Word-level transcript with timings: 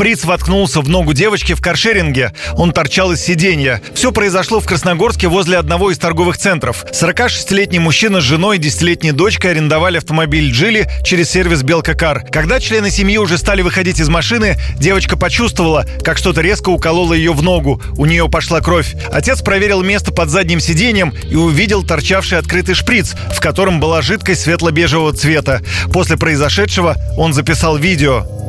Шприц 0.00 0.24
воткнулся 0.24 0.80
в 0.80 0.88
ногу 0.88 1.12
девочки 1.12 1.52
в 1.52 1.60
каршеринге. 1.60 2.32
Он 2.54 2.72
торчал 2.72 3.12
из 3.12 3.20
сиденья. 3.20 3.82
Все 3.94 4.12
произошло 4.12 4.58
в 4.58 4.64
Красногорске 4.64 5.28
возле 5.28 5.58
одного 5.58 5.90
из 5.90 5.98
торговых 5.98 6.38
центров. 6.38 6.86
46-летний 6.90 7.80
мужчина 7.80 8.22
с 8.22 8.24
женой 8.24 8.56
и 8.56 8.60
10-летней 8.60 9.12
дочкой 9.12 9.50
арендовали 9.50 9.98
автомобиль 9.98 10.52
«Джили» 10.52 10.88
через 11.04 11.28
сервис 11.28 11.62
«Белкакар». 11.64 12.24
Когда 12.32 12.60
члены 12.60 12.90
семьи 12.90 13.18
уже 13.18 13.36
стали 13.36 13.60
выходить 13.60 14.00
из 14.00 14.08
машины, 14.08 14.56
девочка 14.78 15.18
почувствовала, 15.18 15.84
как 16.02 16.16
что-то 16.16 16.40
резко 16.40 16.70
укололо 16.70 17.12
ее 17.12 17.34
в 17.34 17.42
ногу. 17.42 17.82
У 17.98 18.06
нее 18.06 18.26
пошла 18.30 18.62
кровь. 18.62 18.94
Отец 19.12 19.42
проверил 19.42 19.82
место 19.82 20.12
под 20.12 20.30
задним 20.30 20.60
сиденьем 20.60 21.12
и 21.30 21.36
увидел 21.36 21.82
торчавший 21.82 22.38
открытый 22.38 22.74
шприц, 22.74 23.12
в 23.34 23.40
котором 23.40 23.80
была 23.80 24.00
жидкость 24.00 24.44
светло-бежевого 24.44 25.12
цвета. 25.12 25.60
После 25.92 26.16
произошедшего 26.16 26.96
он 27.18 27.34
записал 27.34 27.76
видео. 27.76 28.39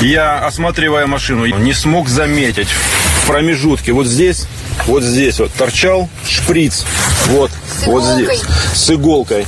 Я, 0.00 0.38
осматривая 0.46 1.06
машину, 1.06 1.46
не 1.46 1.72
смог 1.72 2.08
заметить 2.08 2.68
в 2.68 3.26
промежутке 3.26 3.92
вот 3.92 4.06
здесь, 4.06 4.46
вот 4.86 5.02
здесь 5.02 5.38
вот 5.40 5.52
торчал 5.52 6.08
шприц. 6.28 6.84
Вот, 7.28 7.50
С 7.82 7.86
вот 7.86 8.02
иголкой? 8.02 8.24
здесь. 8.26 8.44
С 8.74 8.90
иголкой. 8.90 9.46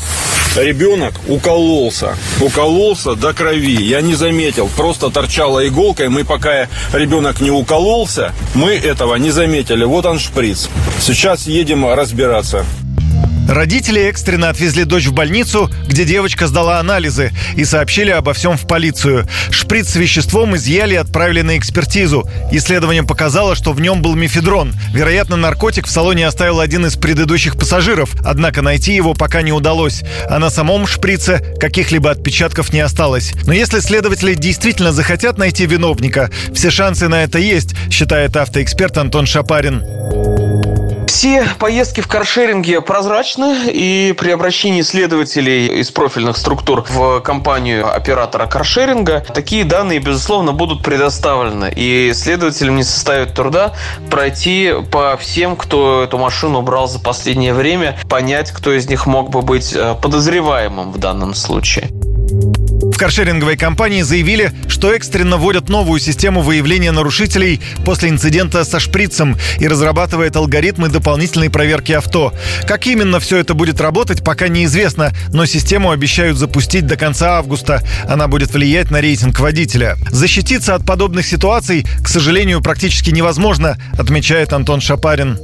Ребенок 0.56 1.14
укололся. 1.28 2.16
Укололся 2.40 3.14
до 3.14 3.32
крови. 3.34 3.80
Я 3.82 4.00
не 4.00 4.14
заметил. 4.14 4.68
Просто 4.76 5.10
торчала 5.10 5.66
иголка. 5.68 6.04
И 6.04 6.08
мы 6.08 6.24
пока 6.24 6.66
ребенок 6.92 7.40
не 7.40 7.50
укололся, 7.50 8.32
мы 8.54 8.70
этого 8.72 9.14
не 9.16 9.30
заметили. 9.30 9.84
Вот 9.84 10.06
он 10.06 10.18
шприц. 10.18 10.68
Сейчас 11.00 11.46
едем 11.46 11.86
разбираться. 11.86 12.64
Родители 13.48 14.02
экстренно 14.02 14.50
отвезли 14.50 14.84
дочь 14.84 15.06
в 15.06 15.14
больницу, 15.14 15.70
где 15.86 16.04
девочка 16.04 16.46
сдала 16.46 16.80
анализы 16.80 17.32
и 17.56 17.64
сообщили 17.64 18.10
обо 18.10 18.34
всем 18.34 18.58
в 18.58 18.66
полицию. 18.66 19.26
Шприц 19.50 19.88
с 19.88 19.96
веществом 19.96 20.54
изъяли 20.54 20.92
и 20.92 20.98
отправили 20.98 21.40
на 21.40 21.56
экспертизу. 21.56 22.28
Исследование 22.52 23.04
показало, 23.04 23.56
что 23.56 23.72
в 23.72 23.80
нем 23.80 24.02
был 24.02 24.14
мефедрон. 24.16 24.74
Вероятно, 24.92 25.36
наркотик 25.36 25.86
в 25.86 25.90
салоне 25.90 26.26
оставил 26.26 26.60
один 26.60 26.84
из 26.84 26.96
предыдущих 26.96 27.56
пассажиров, 27.56 28.10
однако 28.22 28.60
найти 28.60 28.94
его 28.94 29.14
пока 29.14 29.40
не 29.40 29.52
удалось. 29.52 30.02
А 30.28 30.38
на 30.38 30.50
самом 30.50 30.86
шприце 30.86 31.56
каких-либо 31.58 32.10
отпечатков 32.10 32.70
не 32.74 32.80
осталось. 32.80 33.32
Но 33.46 33.54
если 33.54 33.80
следователи 33.80 34.34
действительно 34.34 34.92
захотят 34.92 35.38
найти 35.38 35.64
виновника, 35.64 36.30
все 36.52 36.70
шансы 36.70 37.08
на 37.08 37.24
это 37.24 37.38
есть, 37.38 37.74
считает 37.90 38.36
автоэксперт 38.36 38.98
Антон 38.98 39.24
Шапарин. 39.24 39.82
Все 41.18 41.44
поездки 41.58 42.00
в 42.00 42.06
каршеринге 42.06 42.80
прозрачны, 42.80 43.72
и 43.72 44.14
при 44.16 44.30
обращении 44.30 44.82
следователей 44.82 45.80
из 45.80 45.90
профильных 45.90 46.36
структур 46.36 46.84
в 46.88 47.18
компанию 47.22 47.92
оператора 47.92 48.46
каршеринга 48.46 49.24
такие 49.34 49.64
данные, 49.64 49.98
безусловно, 49.98 50.52
будут 50.52 50.84
предоставлены. 50.84 51.72
И 51.74 52.12
следователям 52.14 52.76
не 52.76 52.84
составит 52.84 53.34
труда 53.34 53.74
пройти 54.12 54.72
по 54.92 55.16
всем, 55.16 55.56
кто 55.56 56.04
эту 56.04 56.18
машину 56.18 56.62
брал 56.62 56.86
за 56.86 57.00
последнее 57.00 57.52
время, 57.52 57.98
понять, 58.08 58.52
кто 58.52 58.72
из 58.72 58.88
них 58.88 59.06
мог 59.06 59.30
бы 59.30 59.42
быть 59.42 59.72
э, 59.74 59.96
подозреваемым 60.00 60.92
в 60.92 60.98
данном 60.98 61.34
случае. 61.34 61.90
В 62.98 63.00
каршеринговой 63.00 63.56
компании 63.56 64.02
заявили, 64.02 64.52
что 64.66 64.92
экстренно 64.92 65.36
вводят 65.36 65.68
новую 65.68 66.00
систему 66.00 66.40
выявления 66.40 66.90
нарушителей 66.90 67.60
после 67.84 68.08
инцидента 68.08 68.64
со 68.64 68.80
шприцем 68.80 69.36
и 69.60 69.68
разрабатывает 69.68 70.34
алгоритмы 70.34 70.88
дополнительной 70.88 71.48
проверки 71.48 71.92
авто. 71.92 72.34
Как 72.66 72.88
именно 72.88 73.20
все 73.20 73.36
это 73.36 73.54
будет 73.54 73.80
работать, 73.80 74.24
пока 74.24 74.48
неизвестно, 74.48 75.12
но 75.32 75.46
систему 75.46 75.92
обещают 75.92 76.38
запустить 76.38 76.88
до 76.88 76.96
конца 76.96 77.38
августа. 77.38 77.84
Она 78.08 78.26
будет 78.26 78.52
влиять 78.52 78.90
на 78.90 79.00
рейтинг 79.00 79.38
водителя. 79.38 79.96
Защититься 80.10 80.74
от 80.74 80.84
подобных 80.84 81.24
ситуаций, 81.24 81.86
к 82.02 82.08
сожалению, 82.08 82.62
практически 82.62 83.10
невозможно, 83.10 83.78
отмечает 83.96 84.52
Антон 84.52 84.80
Шапарин. 84.80 85.38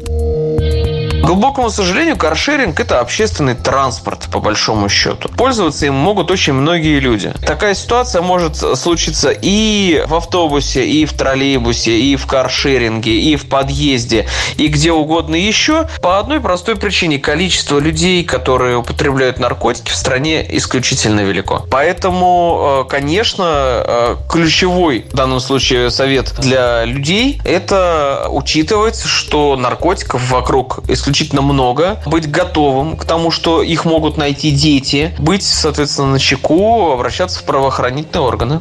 К 1.25 1.27
глубокому 1.27 1.71
сожалению, 1.71 2.19
каршеринг– 2.19 2.79
это 2.81 3.01
общественный 3.01 3.55
транспорт, 3.55 4.29
по 4.31 4.41
большому 4.41 4.91
счету. 4.91 5.31
Пользоваться 5.31 5.87
им 5.87 5.95
могут 5.95 6.31
очень 6.31 6.53
многие 6.53 7.01
люди. 7.01 7.33
Такая 7.47 7.73
ситуация 7.73 8.21
может 8.21 8.57
случиться 8.57 9.31
и 9.31 10.05
в 10.07 10.15
автобусе, 10.17 10.87
и 10.87 11.07
в 11.07 11.15
троллейбусе, 11.15 11.99
и 11.99 12.17
в 12.17 12.27
каршеринге, 12.27 13.19
и 13.19 13.37
в 13.37 13.49
подъезде, 13.49 14.27
и 14.59 14.69
где 14.69 14.93
угодно 14.93 15.35
еще. 15.35 15.89
По 16.03 16.19
одной 16.19 16.41
простой 16.41 16.77
причине– 16.77 17.19
количество 17.21 17.79
людей, 17.79 18.23
которые 18.23 18.77
употребляют 18.77 19.39
наркотики 19.39 19.93
в 19.93 19.97
стране 19.97 20.47
исключительно 20.59 21.21
велико. 21.21 21.65
Поэтому, 21.71 22.83
э, 22.85 22.91
конечно, 22.91 23.45
э, 23.47 24.17
ключевой 24.29 25.06
в 25.11 25.15
данном 25.15 25.41
случае 25.41 25.89
совет 25.89 26.35
для 26.39 26.85
людей– 26.85 27.41
это 27.47 28.27
учитывать, 28.29 29.03
что 29.03 29.56
наркотиков 29.56 30.31
вокруг 30.31 30.81
исключительно 31.15 31.43
много, 31.43 32.03
быть 32.07 32.29
готовым 32.29 32.97
к 32.97 33.05
тому, 33.05 33.31
что 33.31 33.63
их 33.63 33.85
могут 33.85 34.17
найти 34.17 34.51
дети, 34.51 35.15
быть, 35.19 35.45
соответственно, 35.45 36.09
на 36.09 36.19
чеку, 36.19 36.91
обращаться 36.91 37.39
в 37.39 37.45
правоохранительные 37.45 38.27
органы. 38.27 38.61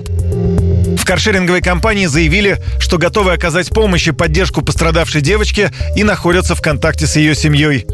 В 0.96 1.04
каршеринговой 1.04 1.62
компании 1.62 2.06
заявили, 2.06 2.60
что 2.80 3.00
готовы 3.00 3.34
оказать 3.34 3.70
помощь 3.70 4.08
и 4.08 4.12
поддержку 4.12 4.62
пострадавшей 4.62 5.22
девочке 5.22 5.72
и 5.96 6.04
находятся 6.04 6.54
в 6.54 6.62
контакте 6.62 7.08
с 7.08 7.16
ее 7.16 7.34
семьей. 7.34 7.88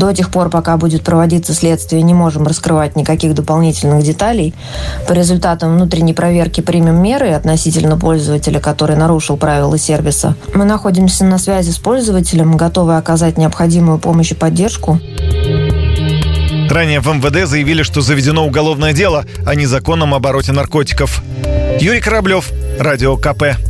До 0.00 0.14
тех 0.14 0.30
пор, 0.30 0.48
пока 0.48 0.78
будет 0.78 1.02
проводиться 1.02 1.52
следствие, 1.52 2.00
не 2.00 2.14
можем 2.14 2.46
раскрывать 2.46 2.96
никаких 2.96 3.34
дополнительных 3.34 4.02
деталей. 4.02 4.54
По 5.06 5.12
результатам 5.12 5.74
внутренней 5.74 6.14
проверки 6.14 6.62
примем 6.62 7.02
меры 7.02 7.32
относительно 7.32 7.98
пользователя, 7.98 8.60
который 8.60 8.96
нарушил 8.96 9.36
правила 9.36 9.76
сервиса. 9.76 10.36
Мы 10.54 10.64
находимся 10.64 11.26
на 11.26 11.36
связи 11.36 11.70
с 11.70 11.76
пользователем, 11.76 12.56
готовы 12.56 12.96
оказать 12.96 13.36
необходимую 13.36 13.98
помощь 13.98 14.32
и 14.32 14.34
поддержку. 14.34 14.98
Ранее 16.70 17.00
в 17.00 17.08
МВД 17.08 17.46
заявили, 17.46 17.82
что 17.82 18.00
заведено 18.00 18.46
уголовное 18.46 18.94
дело 18.94 19.26
о 19.44 19.54
незаконном 19.54 20.14
обороте 20.14 20.52
наркотиков. 20.52 21.22
Юрий 21.78 22.00
Кораблев, 22.00 22.50
Радио 22.78 23.18
КП. 23.18 23.69